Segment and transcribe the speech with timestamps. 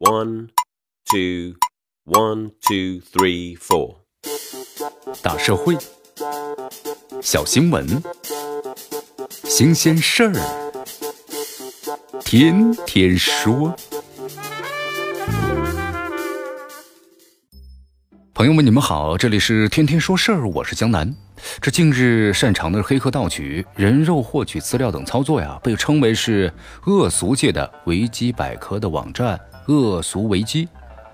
[0.00, 0.50] One,
[1.10, 1.56] two,
[2.04, 3.96] one, two, three, four。
[5.20, 5.76] 大社会，
[7.20, 8.00] 小新闻，
[9.42, 10.34] 新鲜事儿，
[12.20, 13.74] 天天说。
[18.32, 21.12] 朋友们，你们好，这里是天天说事儿，我是江南。
[21.60, 26.52] 这近日擅长的黑客盗取人肉获取资料等操作呀，被称为是
[26.86, 29.36] 恶俗界的维基百科的网站。
[29.68, 30.66] 恶俗为基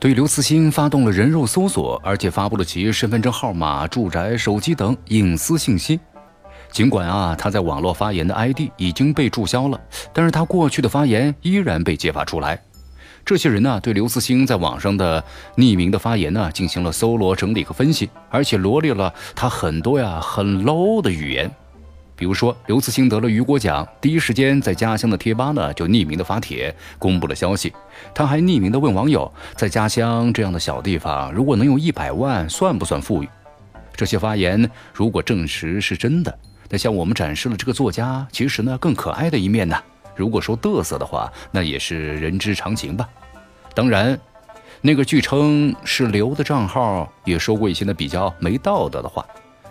[0.00, 6.00] 对刘慈欣发动了人肉搜索，而且发布了其身份证号码、住宅、手机等隐私信息。
[6.72, 9.80] 尽管啊，他在网络发言的 ID 已经被注销了，
[10.12, 12.60] 但是他过去的发言依然被揭发出来。
[13.24, 15.22] 这些人呢，对刘慈欣在网上的
[15.56, 21.50] 匿名的发言呢，进行了搜罗、整理和分析，而且罗列了他很多呀很 low 的语言。
[22.20, 27.72] 比如说，刘慈欣得了雨果奖，第一时间在家乡的贴吧呢就匿名的发帖公布了消息。
[28.14, 33.28] 他还匿名的问网友，在家乡这样的小地方，如果能有一百万，算不算富裕？
[33.96, 39.74] 这些发言如果证实是真的，那向我们展示了这个作家其实呢更可爱的一面呢。
[40.14, 43.08] 如果说嘚瑟的话，那也是人之常情吧。
[43.74, 44.20] 当然，
[44.82, 49.24] 那个据称是刘的账号也说过一些呢比较没道德的话。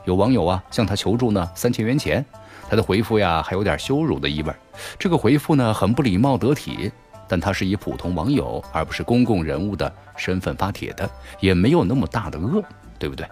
[0.09, 2.25] 有网友啊向他求助呢三千元钱，
[2.67, 4.51] 他的回复呀还有点羞辱的意味。
[4.97, 6.91] 这个回复呢很不礼貌得体，
[7.27, 11.07] 但他是以普通网友而不是公共人物的身份发帖的，
[11.39, 12.63] 也没有那么大的恶，
[12.97, 13.23] 对不对？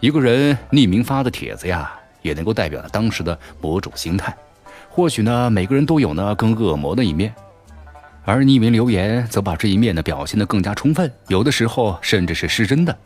[0.00, 4.34] 一个人匿名发的帖子呀，也能够代表了当时的某种心态。
[4.88, 7.34] 或许呢每个人都有呢更恶魔的一面。
[8.24, 12.96] 而匿名留言则把这一面呢表现得更加充分，有的时候甚至是失真的。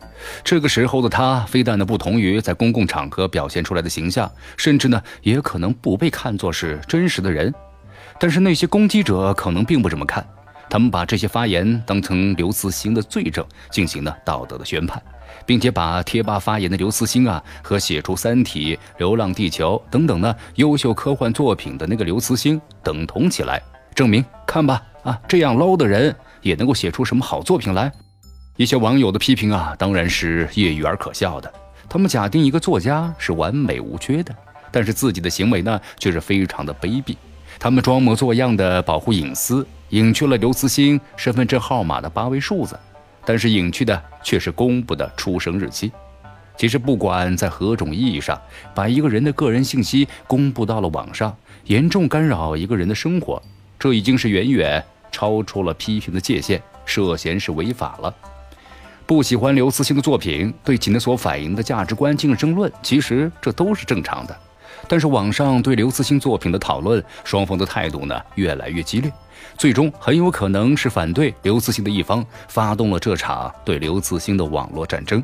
[0.43, 7.53] 这个时候的他，非但呢不同于在公共场合表现出来的形象，甚至呢也可能不被看作是真实的人。
[8.19, 10.23] 但是那些攻击者可能并不这么看，
[10.69, 15.01] 他们把这些发言当成刘慈欣的罪证进行了道德的宣判，
[15.47, 23.61] 并且把贴吧发言的刘慈欣啊和写出《三体》《流浪地球》等等呢优秀科幻作品的那个刘慈欣等同起来，
[23.97, 24.79] 证明看吧。
[25.01, 27.91] 啊，这样 low 的人也能够写出什么好作品来？
[28.55, 31.51] 一些网友的批评啊，当然是业余而可笑的。
[31.89, 34.35] 他们假定一个作家是完美无缺的，
[34.71, 37.15] 但是自己的行为呢，却是非常的卑鄙。
[37.57, 42.77] 他们装模作样的保护隐私，隐去了刘慈欣身份证号码的八位数字，
[43.25, 45.91] 但是隐去的却是公布的出生日期。
[46.55, 48.39] 其实，不管在何种意义上，
[48.75, 51.35] 把一个人的个人信息公布到了网上，
[51.65, 53.41] 严重干扰一个人的生活，
[53.79, 54.83] 这已经是远远。
[55.09, 58.13] 超出了批评的界限，涉嫌是违法了。
[59.07, 64.37] 不喜欢刘慈欣的作品，对其所反映的价值观进行争论，其实这都是正常的。
[64.87, 69.11] 但是网上对刘慈欣作品的讨论，双方的态度呢越来越激烈，
[69.57, 75.23] 最终很有可能是反对刘慈欣的一方发动了这场对刘慈欣的网络战争。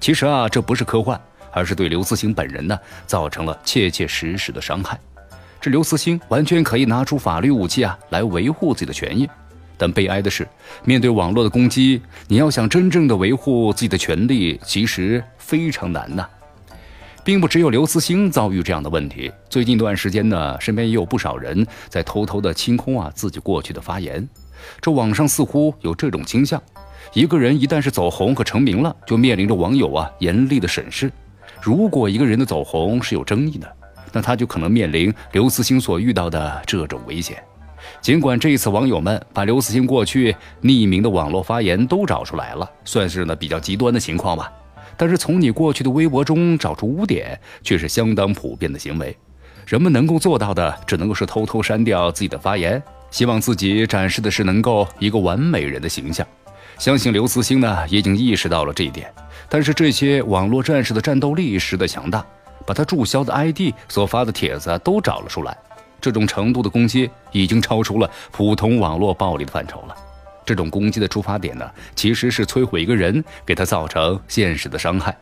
[0.00, 1.20] 其实啊，这不是科幻，
[1.50, 4.98] 而是对刘慈欣本人呢造成了切切实实的伤害。
[5.64, 9.26] 这刘慈欣完全可以拿出法律武器啊，来维护自己的权益。
[9.78, 10.46] 但悲哀的是，
[10.84, 16.28] 面对网络的攻击，你要想真正的维护自己的权利，其实非常难呐。
[17.24, 24.28] 并不只有刘慈欣遭遇这样的问题，最近一段时间呢，身边也有不少人在偷偷的清空啊自己过去的发言。
[24.82, 26.62] 这网上似乎有这种倾向：
[27.14, 31.10] 一个人一旦是走红和成名了，就面临着网友啊严厉的审视。
[31.62, 33.76] 如果一个人的走红是有争议的，
[34.14, 37.36] 那他就可能面临刘慈欣所遇到的这种危险。
[38.00, 44.50] 尽管这一次网友们把刘慈欣过去匿名的网络发言都找出来了，算是呢比较极端的情况吧。
[44.96, 49.14] 但是从你过去的微博中找出污点，却是相当普遍的行为。
[49.66, 56.26] 人们能够做到的，只能够是偷偷删掉自己的发言，希望自己展示的是能够一个完美人的形象。
[56.78, 59.12] 相信刘慈欣呢也已经意识到了这一点。
[59.48, 62.24] 但是这些网络战士的战斗力实在强大。
[62.66, 65.56] 把他注销的 ID 所发的帖子都找了出来，
[66.00, 69.96] 这种程度的攻击已经超出了普通网络暴力的范畴了。
[70.46, 75.16] 这种攻击的出发点呢，其实是摧毁一个人，给他造成现实的伤害。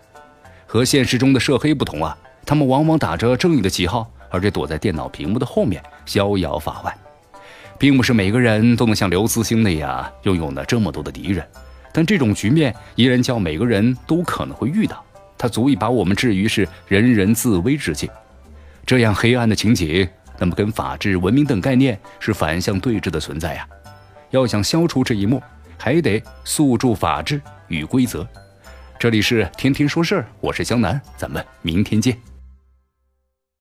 [0.67, 6.97] 和现实中的涉黑不同啊，他们往往打着正义的旗号，而且躲在电脑屏幕的后面逍遥法外。
[7.79, 11.45] 并不是每个人都能像刘慈欣那样拥有了这么多的敌人，
[11.93, 15.05] 但这种局面依然叫每个人都可能会遇到。
[15.43, 18.09] 它足以把我们置于是人人自危之境，
[18.87, 20.09] 这样黑暗的情景，
[20.39, 23.67] 那么跟法治、文明等概念是反向对峙的存在呀。
[24.31, 25.43] 要想消除这一幕，
[25.77, 28.25] 还得诉诸法治与规则。
[29.01, 32.17] 这里是天天说事儿，我是江南，咱们明天见。